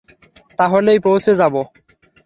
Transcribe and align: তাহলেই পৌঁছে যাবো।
তাহলেই 0.59 0.99
পৌঁছে 0.99 1.31
যাবো। 1.35 1.61